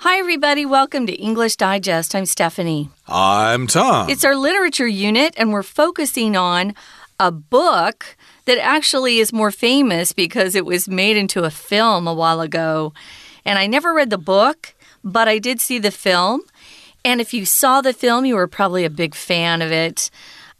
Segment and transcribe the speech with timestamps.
[0.00, 0.66] Hi, everybody.
[0.66, 2.14] Welcome to English Digest.
[2.14, 2.90] I'm Stephanie.
[3.08, 4.10] I'm Tom.
[4.10, 6.74] It's our literature unit, and we're focusing on
[7.18, 8.14] a book
[8.44, 12.92] that actually is more famous because it was made into a film a while ago.
[13.46, 16.42] And I never read the book, but I did see the film.
[17.02, 20.10] And if you saw the film, you were probably a big fan of it.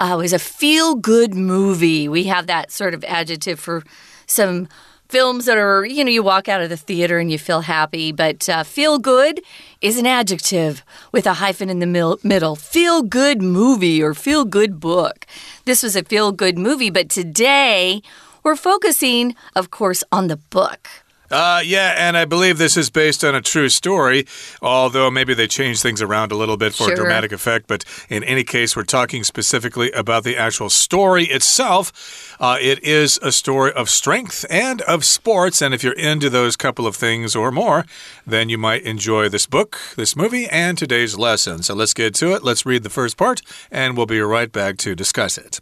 [0.00, 2.08] Uh, it was a feel good movie.
[2.08, 3.82] We have that sort of adjective for
[4.26, 4.66] some
[5.08, 8.12] films that are, you know, you walk out of the theater and you feel happy,
[8.12, 9.40] but uh, feel good
[9.80, 12.56] is an adjective with a hyphen in the middle.
[12.56, 15.26] Feel good movie or feel good book.
[15.64, 18.02] This was a feel good movie, but today
[18.42, 20.88] we're focusing, of course, on the book.
[21.30, 24.26] Uh, yeah, and I believe this is based on a true story,
[24.62, 26.92] although maybe they changed things around a little bit for Sure.
[26.92, 27.66] a dramatic effect.
[27.66, 32.36] But in any case, we're talking specifically about the actual story itself.
[32.38, 36.56] Uh, it is a story of strength and of sports, and if you're into those
[36.56, 37.84] couple of things or more,
[38.26, 41.62] then you might enjoy this book, this movie, and today's lesson.
[41.62, 42.44] So let's get to it.
[42.44, 45.60] Let's read the first part, and we'll be right back to discuss it.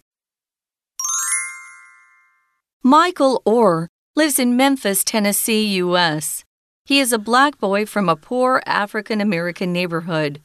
[2.82, 6.44] Michael Oher lives in Memphis, Tennessee, U.S.
[6.84, 10.40] He is a black boy from a poor African American neighborhood.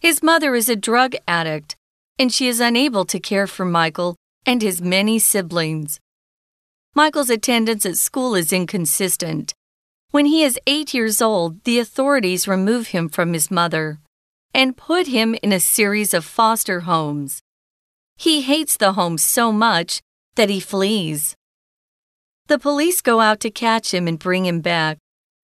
[0.00, 1.76] His mother is a drug addict,
[2.18, 6.00] and she is unable to care for Michael and his many siblings.
[6.94, 9.54] Michael's attendance at school is inconsistent.
[10.10, 14.00] When he is eight years old, the authorities remove him from his mother
[14.52, 17.42] and put him in a series of foster homes.
[18.16, 20.00] He hates the homes so much
[20.34, 21.36] that he flees.
[22.48, 24.96] The police go out to catch him and bring him back,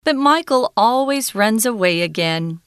[0.05, 2.61] but Michael always runs away again.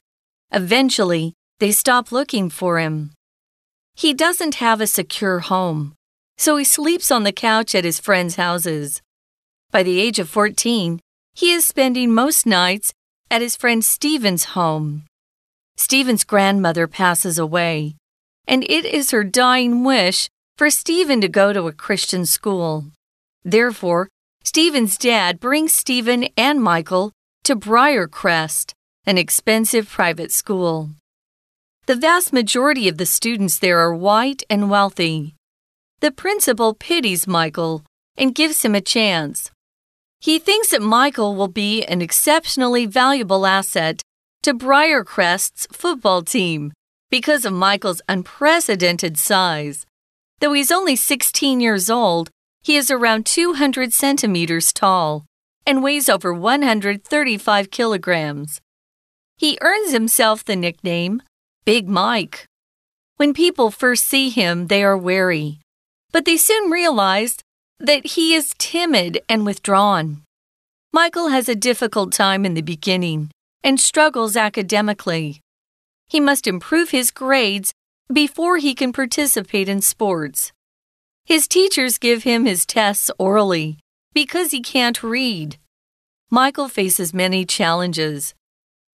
[0.52, 3.10] Eventually, they stop looking for him.
[3.96, 5.94] He doesn't have a secure home,
[6.36, 9.02] so he sleeps on the couch at his friends' houses.
[9.72, 11.00] By the age of 14,
[11.34, 12.92] he is spending most nights
[13.32, 15.02] at his friend Stephen's home.
[15.76, 17.96] Stephen's grandmother passes away,
[18.46, 22.84] and it is her dying wish for Stephen to go to a Christian school.
[23.44, 24.08] Therefore,
[24.44, 27.12] Stephen's dad brings Stephen and Michael
[27.44, 28.72] to Briarcrest,
[29.06, 30.90] an expensive private school.
[31.86, 35.34] The vast majority of the students there are white and wealthy.
[36.00, 37.84] The principal pities Michael
[38.16, 39.50] and gives him a chance.
[40.20, 44.02] He thinks that Michael will be an exceptionally valuable asset
[44.42, 46.72] to Briarcrest's football team
[47.10, 49.86] because of Michael's unprecedented size.
[50.40, 52.30] Though he's only 16 years old,
[52.62, 55.24] he is around 200 centimeters tall
[55.66, 58.60] and weighs over 135 kilograms.
[59.36, 61.22] He earns himself the nickname
[61.64, 62.46] Big Mike.
[63.16, 65.60] When people first see him, they are wary,
[66.12, 67.38] but they soon realize
[67.78, 70.22] that he is timid and withdrawn.
[70.92, 73.30] Michael has a difficult time in the beginning
[73.62, 75.40] and struggles academically.
[76.08, 77.72] He must improve his grades
[78.12, 80.52] before he can participate in sports.
[81.28, 83.80] His teachers give him his tests orally
[84.14, 85.58] because he can't read.
[86.30, 88.34] Michael faces many challenges.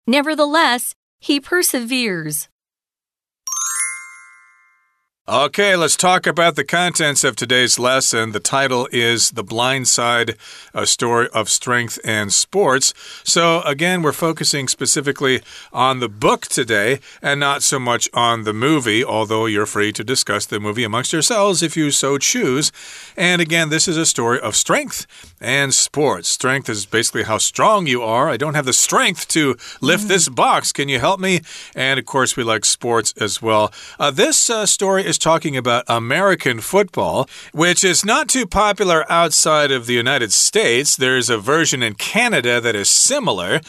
[0.07, 2.49] Nevertheless, he perseveres.
[5.25, 8.33] Okay, let's talk about the contents of today's lesson.
[8.33, 10.35] The title is The Blind Side,
[10.73, 12.93] a story of strength and sports.
[13.23, 15.41] So, again, we're focusing specifically
[15.71, 20.03] on the book today and not so much on the movie, although you're free to
[20.03, 22.73] discuss the movie amongst yourselves if you so choose.
[23.15, 25.07] And again, this is a story of strength
[25.39, 26.27] and sports.
[26.27, 28.27] Strength is basically how strong you are.
[28.27, 30.73] I don't have the strength to lift this box.
[30.73, 31.39] Can you help me?
[31.77, 33.71] And of course, we like sports as well.
[33.97, 39.71] Uh, this uh, story is talking about American football, which is not too popular outside
[39.71, 40.95] of the United States.
[40.95, 43.61] There's a version in Canada that is similar,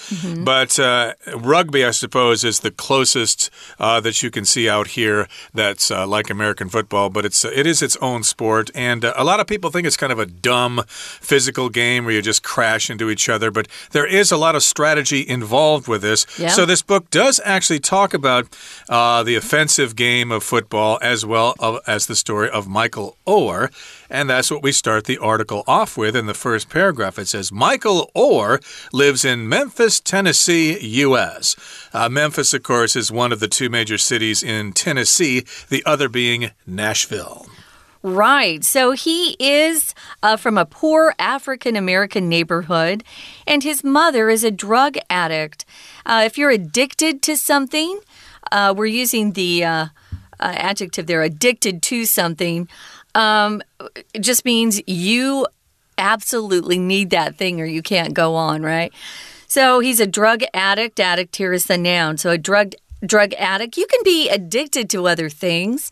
[0.44, 5.28] but uh, rugby, I suppose, is the closest uh, that you can see out here
[5.53, 7.10] that's uh, like American football.
[7.10, 9.97] But it's it is its own sport, and uh, a lot of people think it's
[9.97, 13.50] kind of a dumb physical game where you just crash into each other.
[13.50, 16.27] But there is a lot of strategy involved with this.
[16.38, 16.49] Yeah.
[16.49, 18.48] So this book does actually talk about
[18.89, 23.71] uh, the offensive game of football as well of, as the story of Michael Oher.
[24.09, 27.19] And that's what we start the article off with in the first paragraph.
[27.19, 31.57] It says Michael Oher lives in Memphis, Tennessee, U.S.
[31.92, 36.09] Uh, Memphis, of course, is one of the two major cities in Tennessee, the other
[36.09, 37.47] being Nashville.
[38.04, 38.63] Right.
[38.63, 43.03] So he is uh, from a poor African American neighborhood,
[43.47, 45.65] and his mother is a drug addict.
[46.04, 47.98] Uh, if you're addicted to something,
[48.53, 49.65] uh, we're using the
[50.41, 52.69] uh, adjective there, addicted to something,
[53.15, 53.63] um,
[54.21, 55.47] just means you
[55.98, 58.92] absolutely need that thing or you can't go on, right?
[59.47, 60.98] So he's a drug addict.
[60.98, 62.19] Addict here is the noun.
[62.19, 63.77] So a drug drug addict.
[63.77, 65.91] You can be addicted to other things.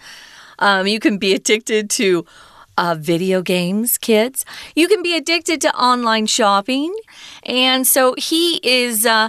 [0.59, 2.25] Um, you can be addicted to
[2.79, 4.45] uh, video games, kids.
[4.75, 6.95] You can be addicted to online shopping.
[7.45, 9.07] And so he is.
[9.07, 9.29] Uh,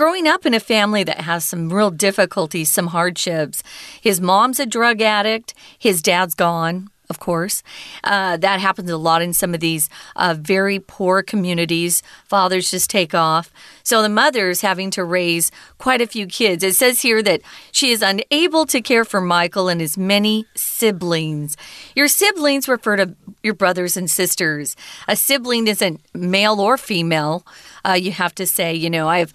[0.00, 3.62] growing up in a family that has some real difficulties, some hardships.
[4.00, 7.62] His mom's a drug addict, his dad's gone of course.
[8.04, 12.04] Uh, that happens a lot in some of these uh, very poor communities.
[12.24, 13.52] Fathers just take off.
[13.82, 16.62] So the mother's having to raise quite a few kids.
[16.62, 17.42] It says here that
[17.72, 21.56] she is unable to care for Michael and his many siblings.
[21.96, 24.76] Your siblings refer to your brothers and sisters.
[25.08, 27.44] A sibling isn't male or female.
[27.84, 29.34] Uh, you have to say, you know, I have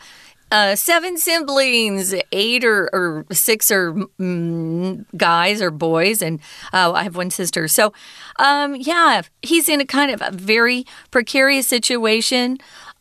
[0.51, 6.39] uh, seven siblings, eight or, or six are mm, guys or boys, and
[6.71, 7.67] uh, I have one sister.
[7.67, 7.93] So,
[8.37, 12.57] um, yeah, he's in a kind of a very precarious situation,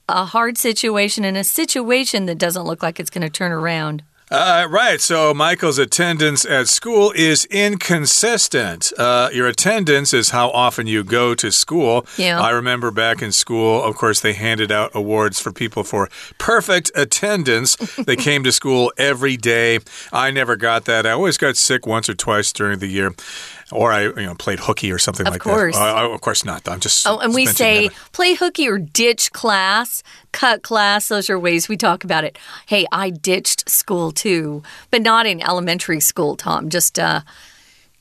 [0.08, 4.02] a hard situation, and a situation that doesn't look like it's going to turn around.
[4.31, 5.00] Uh, right.
[5.00, 8.93] So Michael's attendance at school is inconsistent.
[8.99, 12.06] Uh, your attendance is how often you go to school.
[12.17, 12.41] Yeah.
[12.41, 16.91] I remember back in school, of course, they handed out awards for people for perfect
[16.94, 17.76] attendance.
[17.97, 19.81] they came to school every day.
[20.12, 21.06] I never got that.
[21.06, 23.12] I always got sick once or twice during the year
[23.75, 25.76] or I you know played hooky or something of like course.
[25.76, 25.97] that.
[25.97, 26.67] Uh, of course not.
[26.69, 27.06] I'm just.
[27.06, 31.09] Oh, and we say play hooky or ditch class, cut class.
[31.09, 32.38] Those are ways we talk about it.
[32.67, 36.71] Hey, I ditched school too, but not in elementary school, Tom.
[36.71, 37.21] Just uh,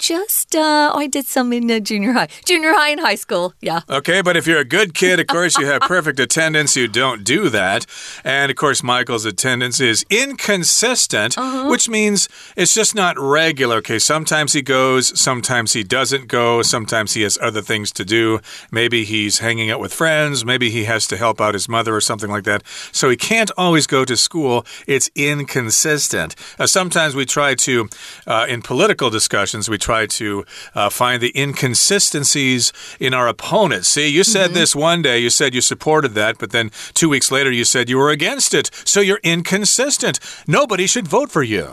[0.04, 3.54] just uh, oh, I did some in uh, junior high, junior high and high school.
[3.62, 3.82] Yeah.
[3.90, 6.76] Okay, but if you're a good kid, of course you have perfect attendance.
[6.76, 7.86] You don't do that,
[8.26, 11.70] and of course Michael's attendance is inconsistent, uh -huh.
[11.72, 12.28] which means
[12.58, 13.78] it's just not regular.
[13.78, 18.40] Okay, sometimes he goes, sometimes he doesn't go, sometimes he has other things to do.
[18.72, 20.44] Maybe he's hanging out with friends.
[20.44, 22.62] Maybe he has to help out his mother or something like that.
[22.92, 24.66] So he can't always go to school.
[24.86, 26.36] It's inconsistent.
[26.60, 27.88] Uh, sometimes we try to,
[28.28, 33.88] uh, in political discussions, we try try to uh, find the inconsistencies in our opponents.
[33.90, 34.60] See, you said mm -hmm.
[34.60, 37.90] this one day, you said you supported that, but then two weeks later you said
[37.90, 38.72] you were against it.
[38.84, 40.20] So you're inconsistent.
[40.46, 41.66] Nobody should vote for you.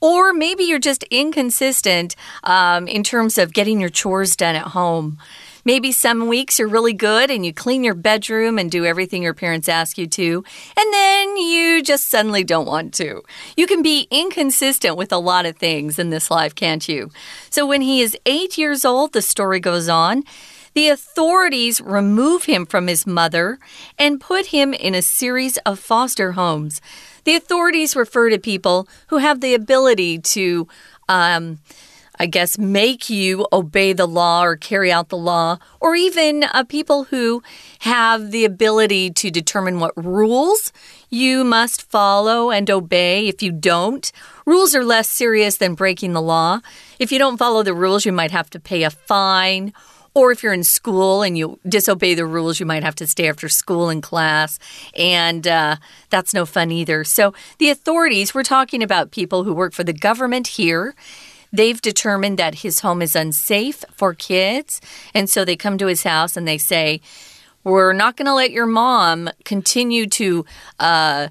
[0.00, 5.16] Or maybe you're just inconsistent um, in terms of getting your chores done at home.
[5.68, 9.34] Maybe some weeks you're really good and you clean your bedroom and do everything your
[9.34, 10.42] parents ask you to,
[10.74, 13.22] and then you just suddenly don't want to.
[13.54, 17.10] You can be inconsistent with a lot of things in this life, can't you?
[17.50, 20.24] So when he is eight years old, the story goes on.
[20.72, 23.58] The authorities remove him from his mother
[23.98, 26.80] and put him in a series of foster homes.
[27.24, 30.66] The authorities refer to people who have the ability to
[31.10, 31.58] um,
[32.18, 36.64] I guess, make you obey the law or carry out the law, or even uh,
[36.64, 37.42] people who
[37.80, 40.72] have the ability to determine what rules
[41.10, 43.28] you must follow and obey.
[43.28, 44.10] If you don't,
[44.46, 46.60] rules are less serious than breaking the law.
[46.98, 49.72] If you don't follow the rules, you might have to pay a fine.
[50.14, 53.28] Or if you're in school and you disobey the rules, you might have to stay
[53.28, 54.58] after school in class.
[54.96, 55.76] And uh,
[56.10, 57.04] that's no fun either.
[57.04, 60.96] So, the authorities, we're talking about people who work for the government here
[61.52, 64.80] They've determined that his home is unsafe for kids.
[65.14, 67.00] And so they come to his house and they say,
[67.64, 70.44] We're not going to let your mom continue to.
[70.78, 71.28] Uh,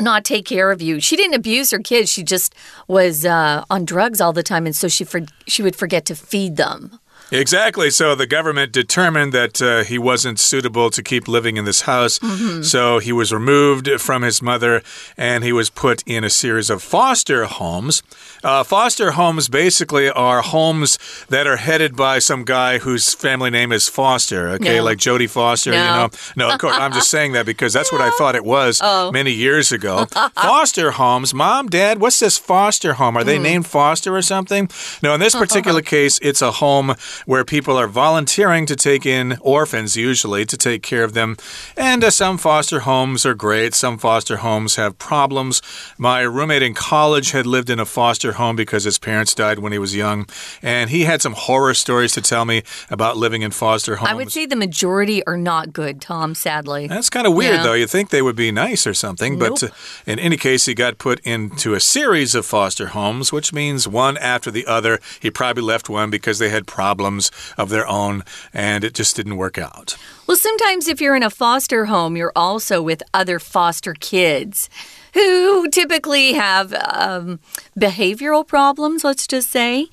[0.00, 1.00] not take care of you.
[1.00, 2.12] She didn't abuse her kids.
[2.12, 2.54] She just
[2.86, 6.14] was uh, on drugs all the time, and so she for she would forget to
[6.14, 7.00] feed them.
[7.30, 7.90] Exactly.
[7.90, 12.18] So the government determined that uh, he wasn't suitable to keep living in this house.
[12.18, 12.64] Mm -hmm.
[12.64, 14.82] So he was removed from his mother
[15.16, 18.02] and he was put in a series of foster homes.
[18.44, 23.74] Uh, foster homes basically are homes that are headed by some guy whose family name
[23.74, 24.84] is Foster, okay, no.
[24.84, 25.76] like Jodie Foster, no.
[25.76, 26.08] you know.
[26.36, 29.10] No, of course, I'm just saying that because that's what I thought it was oh.
[29.10, 30.06] many years ago.
[30.34, 33.16] foster homes, mom, dad, what's this foster home?
[33.16, 33.42] Are they mm.
[33.42, 34.70] named Foster or something?
[35.02, 36.94] No, in this particular case, it's a home
[37.26, 41.36] where people are volunteering to take in orphans, usually, to take care of them.
[41.76, 45.62] And uh, some foster homes are great, some foster homes have problems.
[45.96, 49.72] My roommate in college had lived in a foster home because his parents died when
[49.72, 50.26] he was young,
[50.62, 54.10] and he had some horror stories to tell me about living in foster homes.
[54.10, 56.86] I would say the majority are not good, Tom, sadly.
[56.86, 57.62] That's kind of weird, yeah.
[57.62, 57.74] though.
[57.74, 59.58] You'd think they would be nice or something, nope.
[59.60, 59.74] but uh,
[60.06, 64.16] in any case, he got put into a series of foster homes, which means one
[64.18, 65.00] after the other.
[65.20, 68.22] He probably left one because they had problems problems of their own,
[68.52, 69.96] and it just didn't work out.
[70.26, 74.68] Well, sometimes if you're in a foster home, you're also with other foster kids
[75.14, 77.40] who typically have um,
[77.78, 79.86] behavioral problems, let's just say.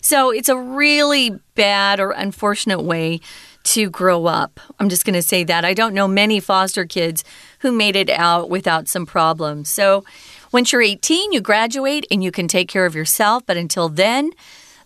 [0.00, 3.20] So it's a really bad or unfortunate way
[3.62, 4.60] to grow up.
[4.78, 5.64] I'm just going to say that.
[5.64, 7.24] I don't know many foster kids
[7.58, 9.68] who made it out without some problems.
[9.68, 10.04] So,
[10.52, 13.44] once you're 18, you graduate and you can take care of yourself.
[13.46, 14.32] But until then,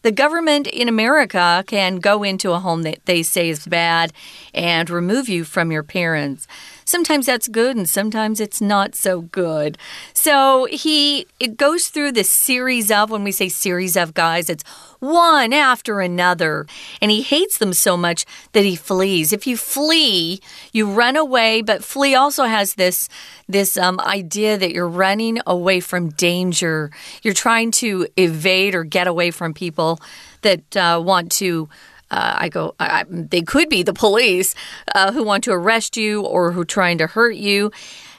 [0.04, 4.12] the government in America can go into a home that they say is bad
[4.52, 6.46] and remove you from your parents.
[6.84, 9.78] Sometimes that's good and sometimes it's not so good.
[10.12, 14.64] So he it goes through this series of when we say series of guys, it's
[15.00, 16.66] one after another.
[17.00, 19.32] And he hates them so much that he flees.
[19.32, 20.40] If you flee,
[20.72, 23.08] you run away, but flee also has this
[23.48, 26.90] this um, idea that you're running away from danger.
[27.22, 30.00] You're trying to evade or get away from people
[30.42, 31.68] that uh, want to
[32.14, 34.54] uh, I go, I, they could be the police
[34.94, 37.72] uh, who want to arrest you or who are trying to hurt you.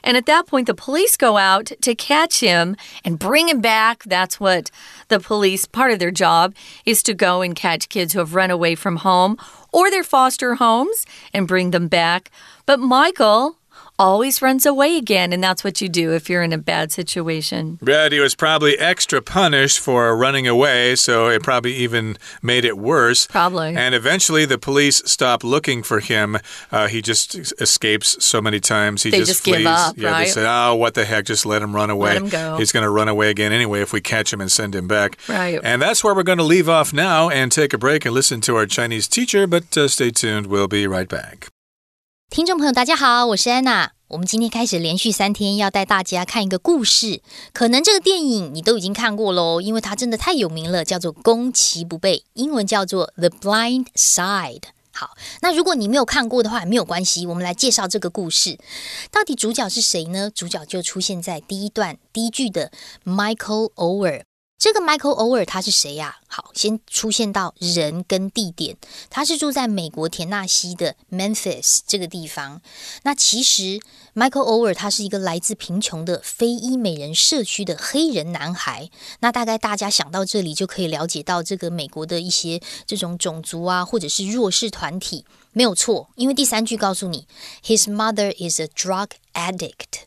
[0.04, 4.04] And at that point, the police go out to catch him and bring him back.
[4.04, 4.70] That's what
[5.08, 8.50] the police, part of their job, is to go and catch kids who have run
[8.50, 9.38] away from home
[9.72, 12.30] or their foster homes and bring them back.
[12.66, 13.56] But Michael
[13.98, 15.32] always runs away again.
[15.32, 17.78] And that's what you do if you're in a bad situation.
[17.82, 22.78] But he was probably extra punished for running away, so it probably even made it
[22.78, 23.26] worse.
[23.26, 23.74] Probably.
[23.74, 26.38] And eventually the police stop looking for him.
[26.70, 29.02] Uh, he just escapes so many times.
[29.02, 29.58] He they just, just flees.
[29.58, 30.24] give up, yeah, right?
[30.24, 32.14] they say, oh, what the heck, just let him run away.
[32.14, 32.56] Let him go.
[32.58, 35.18] He's going to run away again anyway if we catch him and send him back.
[35.28, 35.60] Right.
[35.62, 38.40] And that's where we're going to leave off now and take a break and listen
[38.42, 40.46] to our Chinese teacher, but uh, stay tuned.
[40.46, 41.48] We'll be right back.
[42.28, 43.92] 听众朋友，大家好，我是安娜。
[44.08, 54.60] 我们今天开始连续三天要带大家看一个故事，可能这个电影你都已经看过喽，因为它真的太有名了，叫做《攻其不备》，英文叫做《The Blind Side》。
[54.92, 58.58] 好，那如果你没有看过的话，没有关系，我们来介绍这个故事。
[59.10, 60.30] 到底主角是谁呢？
[60.34, 62.70] 主角就出现在第一段第一句的
[63.04, 64.22] Michael Ower。
[64.58, 68.78] 这个 Michael Ower 他是谁呀、好，先出现到人跟地点，
[69.10, 72.62] 他是住在美国田纳西的 Memphis 这个地方。
[73.02, 73.78] 那其实
[74.14, 78.90] Michael Ower 他是一个来自贫穷的非裔美人社区的黑人男孩。
[79.20, 85.26] 那大概大家想到这里，就可以了解到这个美国的一些这种种族啊，或者是弱势团体。
[85.52, 87.26] 没有错，因为第三句告诉你
[87.62, 90.00] ，His mother is a drug addict，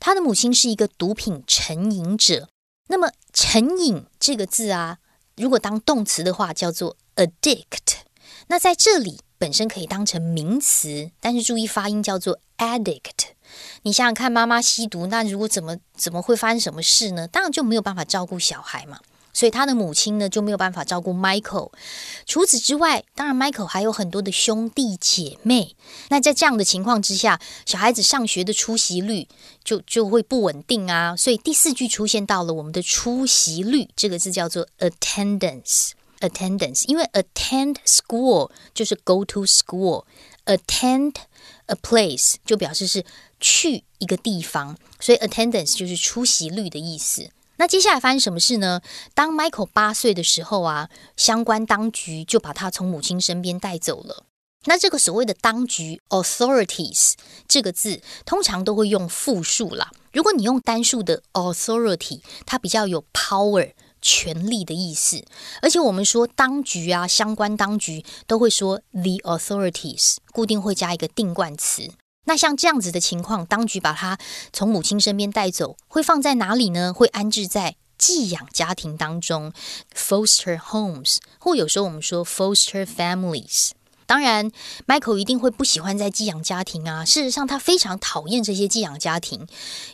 [0.00, 2.48] 他的母亲是一个毒品成瘾者。
[2.88, 4.98] 那么“成瘾”这个字啊，
[5.36, 8.02] 如果当动词的话，叫做 addict。
[8.48, 13.30] 那在这里本身可以当成名词，但是注意发音叫做 addict。
[13.82, 17.28] 你想想看，妈妈吸毒，那如果怎么怎么会发生什么事呢？
[17.28, 18.98] 当然就没有办法照顾小孩嘛。
[19.32, 21.70] 所以他的母亲呢就没有办法照顾 Michael。
[22.26, 25.74] 除此之外，当然 Michael 还有很多的兄弟姐妹。
[26.08, 29.26] 那在这样的情况之下，小孩子上学的出席率
[29.64, 31.16] 就就会不稳定啊。
[31.16, 35.90] 所以第四句出现到了我们的出席率这个字叫做 attendance。
[36.20, 41.14] attendance，因为 attend school 就是 go to school，attend
[41.66, 43.04] a place 就表示是
[43.40, 47.28] 去一个地方，所以 attendance 就是出席率的意思。
[47.56, 48.80] 那接下来发生什么事呢？
[49.14, 54.24] 当 Michael 八岁的时候啊，相关当局就把他从母亲身边带走了。
[54.64, 57.14] 那这个所谓的当局 authorities
[57.48, 59.90] 这个字，通常都会用复数啦。
[60.12, 65.24] 如果你用单数的 authority，它比较有 power 权力的意思。
[65.60, 71.90] 而且我们说当局啊，相关当局都会说 the authorities，固定会加一个定冠词。
[72.24, 74.16] 那像这样子的情况，当局把他
[74.52, 76.92] 从母亲身边带走，会放在哪里呢？
[76.94, 79.52] 会安置在寄养家庭当中
[79.94, 83.70] ，foster homes，或有时候我们说 foster families。
[84.06, 84.50] 当然
[84.86, 87.04] ，Michael 一定会不喜欢在寄养家庭啊。
[87.04, 89.46] 事实上，他非常讨厌这些寄养家庭，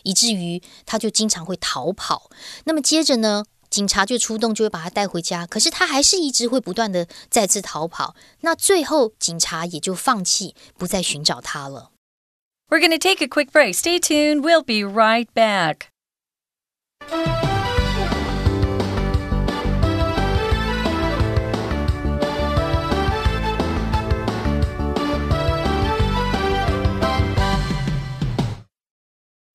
[0.03, 2.29] 以至于他就经常会逃跑。
[2.65, 5.45] 那么接着呢，警察就出动，就会把他带回家。
[5.45, 8.15] 可是他还是一直会不断的再次逃跑。
[8.41, 11.91] 那最后，警察也就放弃，不再寻找他了。
[12.69, 13.73] We're going to take a quick break.
[13.73, 14.43] Stay tuned.
[14.43, 15.91] We'll be right back.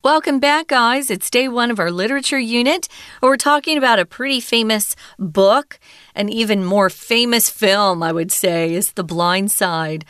[0.02, 1.10] Welcome back, guys.
[1.10, 2.88] It's day one of our literature unit.
[3.22, 5.78] We're talking about a pretty famous book,
[6.14, 10.04] an even more famous film, I would say, is The Blind Side.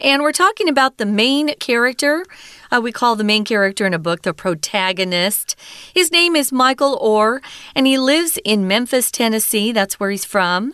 [0.00, 2.24] And we're talking about the main character.
[2.72, 5.56] Uh, we call the main character in a book the protagonist.
[5.92, 7.40] His name is Michael Oher,
[7.74, 9.72] and he lives in Memphis, Tennessee.
[9.72, 10.72] That's where he's from.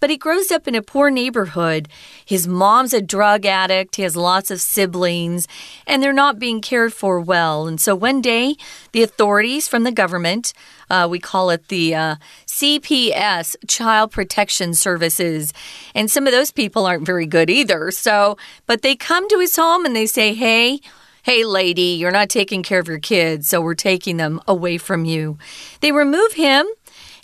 [0.00, 1.88] But he grows up in a poor neighborhood.
[2.24, 5.48] His mom's a drug addict, he has lots of siblings,
[5.86, 7.66] and they're not being cared for well.
[7.66, 8.56] And so one day,
[8.92, 10.52] the authorities from the government,
[10.90, 15.52] uh, we call it the uh, CPS, Child Protection Services,
[15.94, 17.90] and some of those people aren't very good either.
[17.90, 18.36] So,
[18.66, 20.80] but they come to his home and they say, hey,
[21.26, 25.04] Hey, lady, you're not taking care of your kids, so we're taking them away from
[25.04, 25.38] you.
[25.80, 26.68] They remove him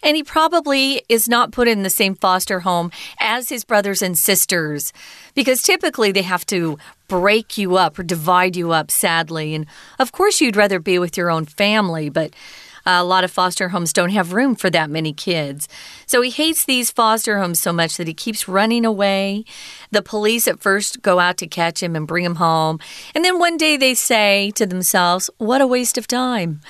[0.03, 2.91] and he probably is not put in the same foster home
[3.21, 4.93] as his brothers and sisters
[5.35, 6.79] because typically they have to
[7.09, 9.55] break you up or divide you up, sadly.
[9.55, 9.67] And
[9.99, 12.33] of course, you'd rather be with your own family, but
[12.85, 15.69] a lot of foster homes don't have room for that many kids.
[16.07, 19.45] So he hates these foster homes so much that he keeps running away.
[19.91, 22.81] The police at first go out to catch him and bring him home.
[23.15, 26.61] And then one day they say to themselves, What a waste of time.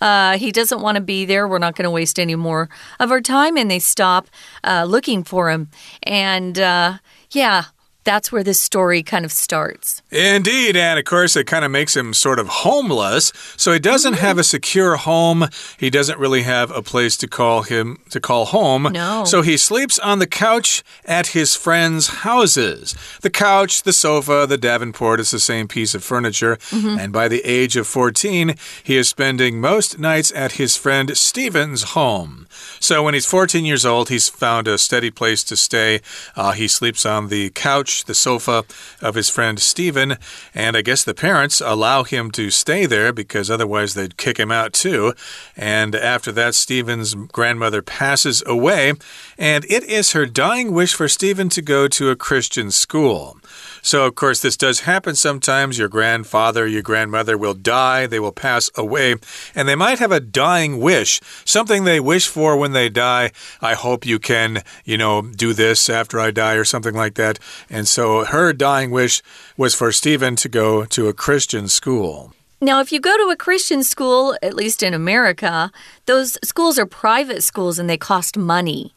[0.00, 1.46] Uh, he doesn't want to be there.
[1.46, 3.56] We're not going to waste any more of our time.
[3.56, 4.28] And they stop
[4.64, 5.68] uh, looking for him.
[6.02, 6.98] And uh,
[7.30, 7.64] yeah,
[8.04, 10.02] that's where this story kind of starts.
[10.10, 10.76] Indeed.
[10.76, 13.32] And of course, it kind of makes him sort of homeless.
[13.56, 15.48] So he doesn't have a secure home.
[15.78, 18.88] He doesn't really have a place to call him to call home.
[18.92, 19.24] No.
[19.24, 22.94] So he sleeps on the couch at his friends' houses.
[23.20, 26.58] The couch, the sofa, the Davenport is the same piece of furniture.
[26.70, 27.00] Mm -hmm.
[27.00, 31.82] And by the age of 14, he is spending most nights at his friend Stephen's
[31.94, 32.46] home.
[32.80, 36.00] So when he's 14 years old, he's found a steady place to stay.
[36.36, 38.64] Uh, he sleeps on the couch the sofa
[39.00, 40.16] of his friend Stephen,
[40.54, 44.50] and I guess the parents allow him to stay there because otherwise they'd kick him
[44.50, 45.14] out too.
[45.56, 48.94] And after that, Stephen's grandmother passes away,
[49.38, 53.36] and it is her dying wish for Stephen to go to a Christian school.
[53.82, 55.78] So, of course, this does happen sometimes.
[55.78, 59.16] Your grandfather, your grandmother will die, they will pass away,
[59.54, 63.32] and they might have a dying wish, something they wish for when they die.
[63.60, 67.38] I hope you can, you know, do this after I die or something like that.
[67.68, 69.22] And so her dying wish
[69.56, 72.32] was for Stephen to go to a Christian school.
[72.62, 75.72] Now, if you go to a Christian school, at least in America,
[76.04, 78.94] those schools are private schools and they cost money.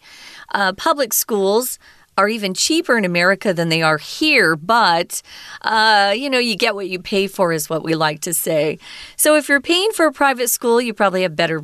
[0.54, 1.80] Uh, public schools
[2.18, 5.22] are even cheaper in America than they are here, but
[5.62, 8.78] uh, you know, you get what you pay for, is what we like to say.
[9.16, 11.64] So if you're paying for a private school, you probably have better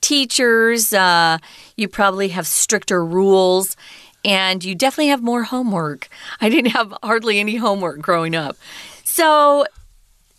[0.00, 1.38] teachers, uh,
[1.76, 3.76] you probably have stricter rules.
[4.24, 6.08] And you definitely have more homework.
[6.40, 8.56] I didn't have hardly any homework growing up.
[9.04, 9.64] So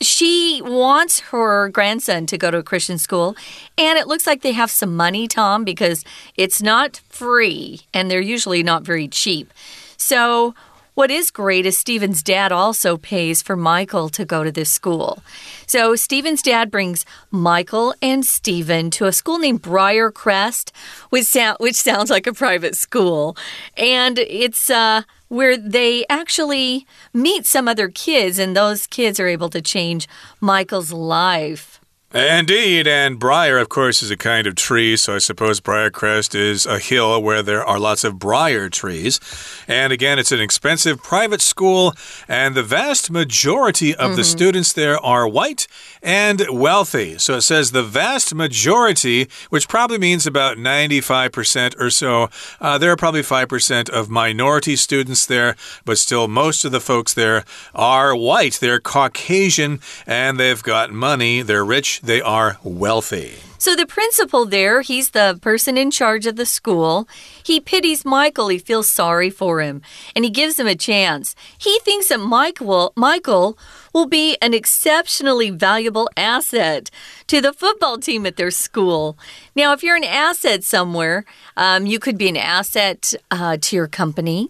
[0.01, 3.35] she wants her grandson to go to a Christian school,
[3.77, 8.21] and it looks like they have some money, Tom, because it's not free and they're
[8.21, 9.53] usually not very cheap.
[9.97, 10.55] So,
[10.99, 15.23] what is great is Stephen's dad also pays for Michael to go to this school.
[15.65, 20.71] So Stephen's dad brings Michael and Stephen to a school named Briarcrest,
[21.09, 23.37] which, sound, which sounds like a private school.
[23.77, 29.49] And it's uh, where they actually meet some other kids, and those kids are able
[29.49, 30.07] to change
[30.41, 31.79] Michael's life.
[32.11, 36.65] Indeed, and briar, of course, is a kind of tree, so I suppose Briarcrest is
[36.65, 39.19] a hill where there are lots of briar trees.
[39.67, 41.93] And again, it's an expensive private school,
[42.27, 44.15] and the vast majority of mm -hmm.
[44.15, 44.37] the mm-hmm.
[44.37, 45.67] students there are white
[46.01, 47.17] and wealthy.
[47.17, 52.29] So it says the vast majority, which probably means about 95% or so.
[52.59, 57.13] Uh, there are probably 5% of minority students there, but still, most of the folks
[57.13, 58.55] there are white.
[58.55, 63.35] They're Caucasian, and they've got money, they're rich they are wealthy.
[63.57, 67.09] So the principal there, he's the person in charge of the school.
[67.43, 68.47] He pities Michael.
[68.47, 69.81] He feels sorry for him
[70.15, 71.35] and he gives him a chance.
[71.57, 73.57] He thinks that Michael, Michael
[73.93, 76.89] will be an exceptionally valuable asset
[77.27, 79.17] to the football team at their school.
[79.55, 81.25] Now, if you're an asset somewhere,
[81.57, 84.49] um, you could be an asset uh, to your company.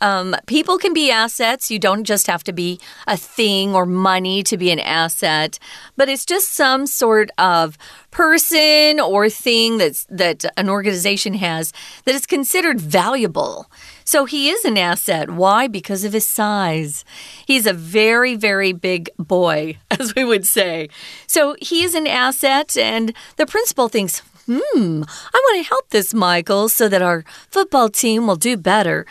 [0.00, 1.70] Um, people can be assets.
[1.70, 5.58] You don't just have to be a thing or money to be an asset,
[5.96, 7.78] but it's just some sort of
[8.10, 11.72] person or thing that's that an organization has
[12.04, 13.70] that is considered valuable.
[14.04, 15.30] So he is an asset.
[15.30, 15.66] Why?
[15.66, 17.04] Because of his size.
[17.46, 20.88] He's a very, very big boy, as we would say.
[21.26, 25.02] So he is an asset, and the principal thinks, hmm,
[25.34, 29.06] I want to help this Michael so that our football team will do better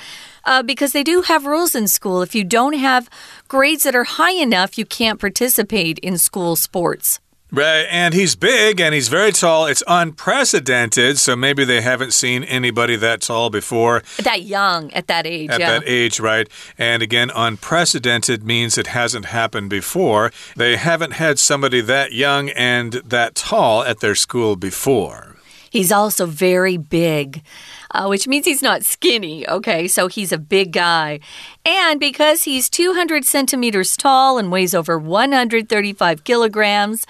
[0.45, 2.21] uh, because they do have rules in school.
[2.21, 3.10] If you don't have
[3.47, 7.19] grades that are high enough, you can't participate in school sports.
[7.51, 9.67] Right, and he's big and he's very tall.
[9.67, 14.01] It's unprecedented, so maybe they haven't seen anybody that tall before.
[14.23, 15.51] That young at that age.
[15.51, 15.79] At yeah.
[15.79, 16.49] that age, right.
[16.77, 20.31] And again, unprecedented means it hasn't happened before.
[20.55, 25.35] They haven't had somebody that young and that tall at their school before.
[25.75, 27.43] He's also very big,
[27.91, 29.45] uh, which means he's not skinny.
[29.45, 31.19] Okay, so he's a big guy.
[31.65, 37.05] And because he's 200 centimeters tall and weighs over 135 kilograms,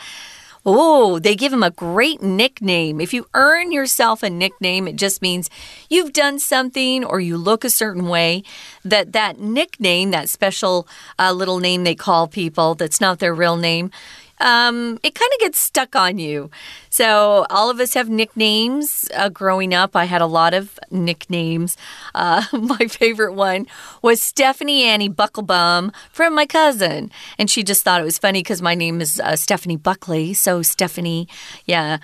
[0.67, 2.99] Oh, they give him a great nickname.
[2.99, 5.47] If you earn yourself a nickname, it just means
[5.91, 8.41] you've done something or you look a certain way.
[8.84, 10.88] That that nickname, that special
[11.19, 13.91] uh, little name they call people that's not their real name,
[14.39, 16.50] um, it kind of gets stuck on you.
[16.89, 19.10] So, all of us have nicknames.
[19.15, 21.78] Uh, growing up, I had a lot of nicknames.
[22.13, 23.67] Uh, my favorite one
[24.02, 27.12] was Stephanie Annie Bucklebum from my cousin.
[27.38, 30.34] And she just thought it was funny because my name is uh, Stephanie Buckley.
[30.34, 31.28] So, Stephanie,
[31.65, 31.98] yeah.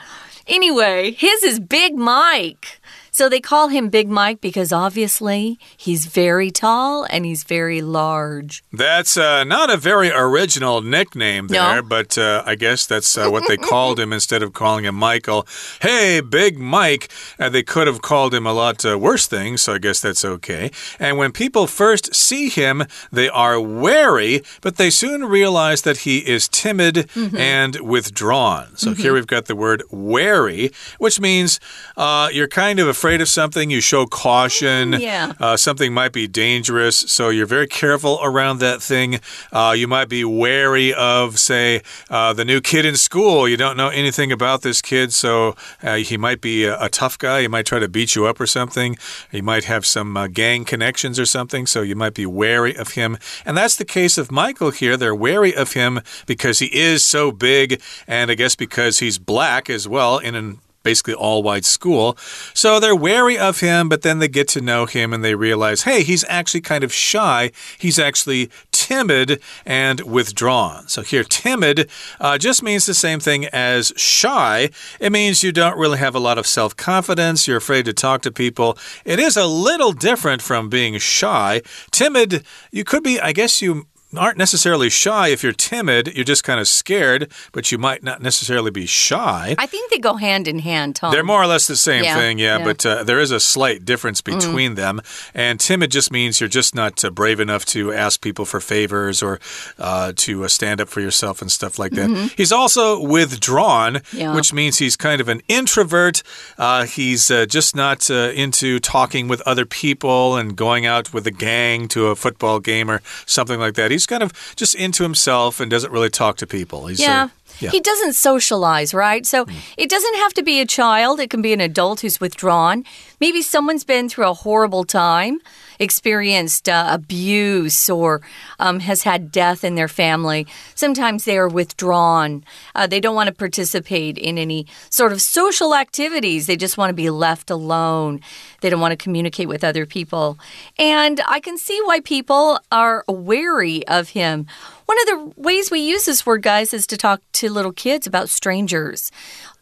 [0.48, 2.80] Anyway, his is Big Mike.
[3.14, 8.64] So they call him Big Mike because obviously he's very tall and he's very large.
[8.72, 11.88] That's uh, not a very original nickname there, No.
[11.88, 15.46] but uh, I guess that's uh, what they called him instead of calling him Michael.
[15.82, 17.12] Hey, Big Mike.
[17.38, 20.24] Uh, they could have called him a lot uh, worse things, so I guess that's
[20.24, 20.72] okay.
[20.98, 26.20] And when people first see him, they are wary, but they soon realize that he
[26.20, 28.78] is timid and withdrawn.
[28.78, 31.60] So here we've got the word wary, which means
[31.98, 34.94] uh, you're kind of afraid of something, you show caution.
[34.94, 35.34] Yeah.
[35.40, 39.20] Uh, something might be dangerous, so you're very careful around that thing.
[39.52, 43.50] Uh, you might be wary of, say, uh, the new kid in school.
[43.50, 47.18] You don't know anything about this kid, so uh, he might be a, a tough
[47.18, 47.42] guy.
[47.42, 48.96] He might try to beat you up or something.
[49.32, 52.90] He might have some uh, gang connections or something, so you might be wary of
[52.90, 53.18] him.
[53.48, 54.96] And that's the case of Michael here.
[54.96, 59.72] They're wary of him because he is so big, and I guess because he's black
[59.72, 62.18] as well in an basically all white school.
[62.54, 65.84] So they're wary of him, but then they get to know him and they realize,
[65.84, 67.52] hey, he's actually kind of shy.
[67.78, 70.88] He's actually timid and withdrawn.
[70.88, 71.90] So here, timid
[72.20, 74.70] uh, just means the same thing as shy.
[75.00, 77.48] It means you don't really have a lot of self confidence.
[77.48, 78.78] You're afraid to talk to people.
[79.06, 81.62] It is a little different from being shy.
[81.92, 86.14] Timid, you could be, I guess you aren't necessarily shy if you're timid.
[86.16, 89.56] You're just kind of scared, but you might not necessarily be shy.
[89.58, 91.12] I think they go hand in hand, Tom.
[91.12, 92.64] They're more or less the same Yeah, thing, yeah, yeah.
[92.64, 95.02] but uh, there is a slight difference between them.
[95.34, 99.24] And timid just means you're just not uh, brave enough to ask people for favors
[99.24, 99.40] or
[99.80, 102.10] uh, to uh, stand up for yourself and stuff like that.
[102.38, 103.00] He's also
[103.36, 104.36] withdrawn, Yeah.
[104.36, 106.22] which means he's kind of an introvert.
[106.58, 111.26] Uh, he's uh, just not uh, into talking with other people and going out with
[111.28, 113.92] a gang to a football game or something like that.
[113.92, 116.88] He's kind of just into himself and doesn't really talk to people.
[116.88, 117.28] He's, uh, Yeah.
[117.60, 117.70] yeah.
[117.72, 119.26] He doesn't socialize, right?
[119.26, 119.46] So
[119.78, 121.20] it doesn't have to be a child.
[121.20, 122.84] It can be an adult who's withdrawn.
[123.20, 125.40] Maybe someone's been through a horrible time,
[125.82, 128.22] experienced uh, abuse, or
[128.60, 130.46] um, has had death in their family.
[130.76, 132.46] Sometimes they are withdrawn.
[132.76, 136.46] Uh, they don't want to participate in any sort of social activities.
[136.46, 138.22] They just want to be left alone.
[138.62, 140.38] They don't want to communicate with other people.
[140.78, 144.46] And I can see why people are wary of him.
[144.92, 148.06] One of the ways we use this word, guys, is to talk to little kids
[148.08, 149.10] about strangers.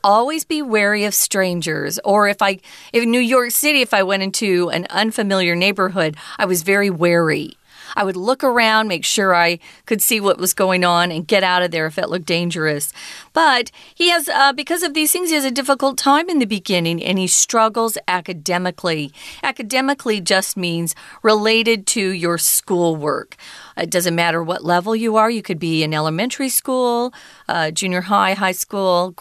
[0.03, 1.99] Always be wary of strangers.
[2.03, 2.57] Or if I,
[2.93, 7.55] in New York City, if I went into an unfamiliar neighborhood, I was very wary.
[7.95, 11.43] I would look around, make sure I could see what was going on, and get
[11.43, 12.91] out of there if it looked dangerous.
[13.33, 16.45] But he has, uh, because of these things, he has a difficult time in the
[16.45, 19.11] beginning and he struggles academically.
[19.43, 23.35] Academically just means related to your schoolwork.
[23.77, 25.29] It doesn't matter what level you are.
[25.29, 27.13] You could be in elementary school,
[27.47, 29.13] uh, junior high, high school,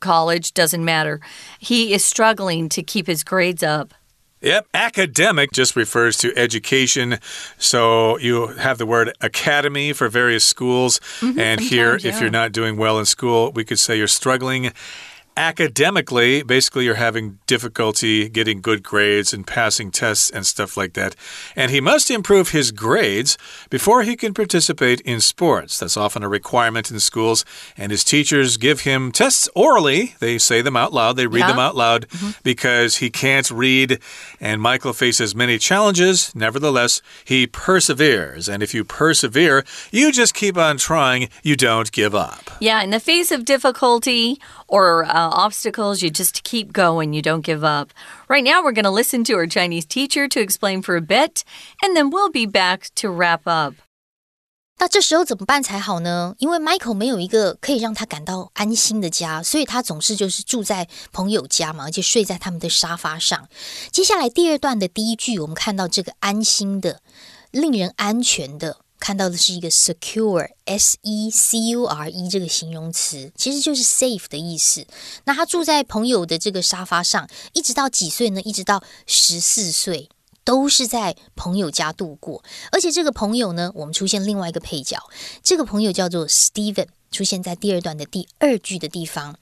[0.00, 1.20] college, doesn't matter.
[1.58, 3.94] He is struggling to keep his grades up.
[4.44, 4.68] Yep.
[4.74, 7.18] Academic just refers to education.
[7.58, 11.00] So you have the word academy for various schools.
[11.20, 14.06] Mm-hmm, and here, sometimes, if you're not doing well in school, we could say you're
[14.06, 14.72] struggling.
[15.36, 21.16] Academically, basically, you're having difficulty getting good grades and passing tests and stuff like that.
[21.56, 23.36] And he must improve his grades
[23.68, 25.78] before he can participate in sports.
[25.80, 27.44] That's often a requirement in schools.
[27.76, 30.14] And his teachers give him tests orally.
[30.20, 31.48] They say them out loud, they read Yeah.
[31.48, 32.30] them out loud mm-hmm.
[32.44, 33.98] because he can't read.
[34.40, 36.32] And Michael faces many challenges.
[36.36, 38.48] Nevertheless, he perseveres.
[38.48, 42.50] And if you persevere, you just keep on trying, you don't give up.
[42.60, 47.13] Yeah, in the face of difficulty or uh, uh, obstacles, you just keep going.
[47.13, 47.91] You don't give up.
[48.27, 51.43] Right now, we're going to listen to our Chinese teacher to explain for a bit,
[51.81, 53.75] and then we'll be back to wrap up.
[54.81, 56.35] 那这时候怎么办才好呢？
[56.37, 63.49] 因为 Michael 没有一个可以让他感到安心的家，所以他总是就是住在朋友家嘛，而且睡在他们的沙发上。
[63.91, 67.01] 接下来第二段的第一句，我们看到这个安心的、
[67.51, 68.77] 令人安全的。
[69.04, 74.86] 看到的是一个 secure，s e c u r e 这个形容词，其实就是 safe 的意思。
[75.26, 78.40] 那他住在朋友的这个沙发上，一直到几岁呢？
[78.40, 80.08] 一直到十四岁，
[80.42, 82.42] 都是在朋友家度过。
[82.72, 84.98] 而且这个朋友呢，我们出现另外一个配角，
[85.42, 89.36] 这个朋友叫做 Steven，出现在第二段的第二句的地方。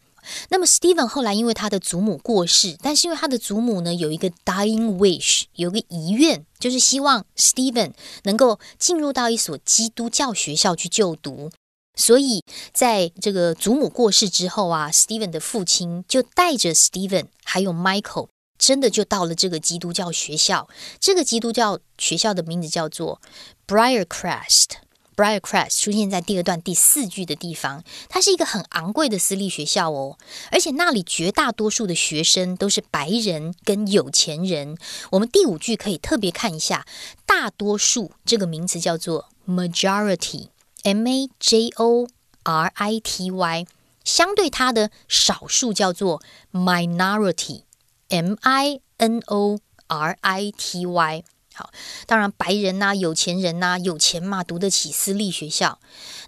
[0.48, 7.92] 那么，Steven 后来因为他的祖母过世，但是因为他的祖母呢有一个 dying wish，有个遗愿，就是希望 Steven
[8.24, 11.50] 能够进入到一所基督教学校去就读。
[11.94, 20.68] 所以，在这个祖母过世之后啊，Steven 的父亲就带着 Steven 还有 Michael，真的就到了这个基督教学校。
[20.98, 23.20] 这个基督教学校的名字叫做
[23.66, 24.68] Briarcrest。
[25.16, 30.18] Briarcrest 出现在第二段第四句的地方，它是一个很昂贵的私立学校哦，
[30.50, 34.76] 而且那里绝大多数的学生都是白人跟有钱人。
[35.10, 36.86] 我们第五句可以特别看一下，
[37.26, 42.08] 大多数这个名词叫做 majority，m a j o
[42.44, 43.66] r i t y，
[44.04, 46.22] 相对它的少数叫做
[46.52, 51.24] minority，m i n o r i t y。
[51.54, 51.70] 好，
[52.06, 55.78] 当然白人呐，有钱人呐，有钱嘛，读得起私立学校。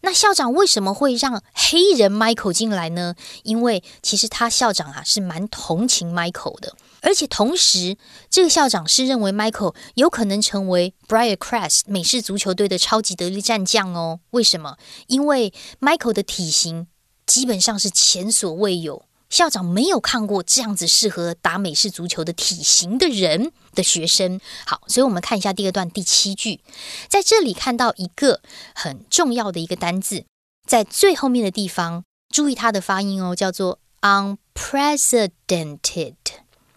[0.03, 3.15] 那校长为什么会让黑人 Michael 进来呢？
[3.43, 7.97] 因为其实他校长啊是蛮同情 Michael 的，而且同时
[8.29, 14.21] 这个校长是认为 Michael 有可能成为 Briarcrest 美式足球队的超级得力战将哦。
[14.31, 14.77] 为什么？
[15.07, 16.87] 因为 Michael 的体型
[17.27, 19.07] 基本上是前所未有。
[19.35, 24.40] 校长没有看过这样子适合打美式足球的体型的人的学生。
[24.64, 26.61] 好，所以我们看一下第二段第七句，
[27.09, 28.40] 在这里看到一个
[28.77, 30.25] 很重要的一个单字，
[30.68, 36.14] 在最后面的地方，注意它的发音哦，叫做 unprecedented。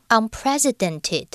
[0.10, 1.28] unprecedented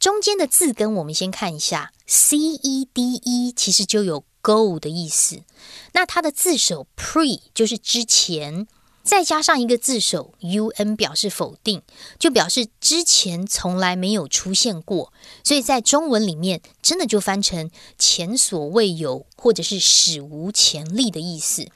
[0.00, 5.44] 中间的字根，我们先看一下，c e d e 其实就有 go 的意思，
[5.92, 8.66] 那它的字首 pre 就是之前。
[9.08, 11.80] 再加上一个字首 un 表示否定，
[12.18, 15.10] 就表示之前从来没有出现过，
[15.42, 21.66] 所以在中文里面真的就翻成前所未有或者是史无前例的意思。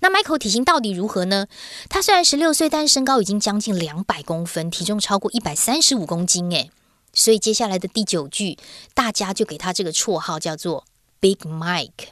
[0.00, 1.46] 那 Michael 体型到底如何呢？
[1.88, 6.72] 他虽然十六岁，但身高已经将近两百公分，体重超过一百三十五公斤诶。
[7.14, 8.58] 所以接下来的第九句，
[8.92, 10.84] 大家就给他这个绰号叫做
[11.20, 12.08] Big Mike。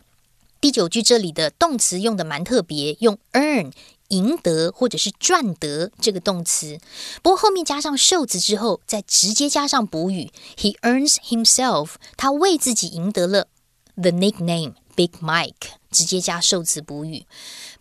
[0.61, 3.73] 第九句这里的动词用的蛮特别，用 earn。
[4.11, 6.79] 赢得或者是赚得这个动词，
[7.23, 13.49] 不过后面加上受词之后，再直接加上补语，He earns himself，他为自己赢得了
[13.97, 15.55] the nickname Big Mike，
[15.91, 17.25] 直接加受词补语。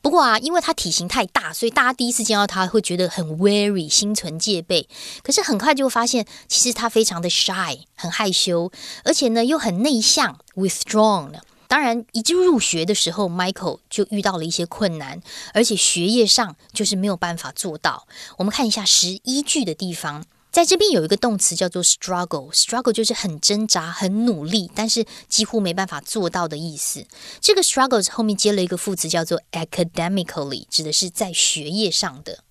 [0.02, 4.88] 不过啊，因为他体型太大，所以大家第一次见到他会觉得很 wary，心存戒备。
[5.24, 8.72] 可是很快就发现，其实他非常的 shy，很害羞，
[9.04, 11.34] 而且呢又很内向，withdrawn。
[11.70, 15.22] 当然，一进入学的时候，Michael 就遇到了一些困难，
[15.54, 18.08] 而且学业上就是没有办法做到。
[18.38, 27.06] 我们看一下十一句的地方，在这边有一个动词叫做 struggle，struggle 就是很挣扎、很努力，但是几乎没办法做到的意思。
[27.40, 32.44] 这个 struggles 后面接了一个副词叫做 academically，指的是在学业上的。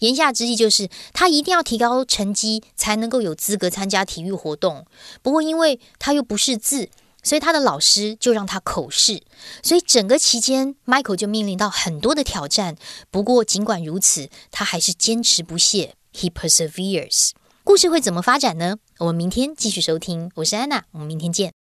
[0.00, 4.84] 言下之意就是他一定要提高成绩，才能够有资格参加体育活动。
[5.22, 6.88] 不过，因为他又不识字。
[7.24, 9.20] 所以他的老师就让他口试，
[9.62, 12.76] 所以整个期间，Michael 就面临到很多的挑战。
[13.10, 17.30] 不过尽管如此，他还是坚持不懈，He perseveres。
[17.64, 18.76] 故事会怎么发展呢？
[18.98, 20.30] 我们明天继续收听。
[20.34, 21.63] 我是安娜，我们明天见。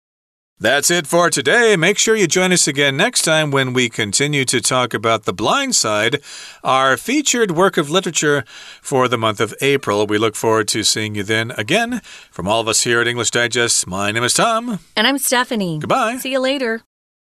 [0.61, 1.75] That's it for today.
[1.77, 5.33] Make sure you join us again next time when we continue to talk about The
[5.33, 6.23] Blind Side,
[6.63, 8.45] our featured work of literature
[8.81, 10.07] for the month of April.
[10.07, 12.01] We look forward to seeing you then again.
[12.31, 14.79] From all of us here at English Digest, my name is Tom.
[14.97, 15.81] And I'm Stephanie.
[15.81, 16.19] Goodbye.
[16.19, 16.83] See you later.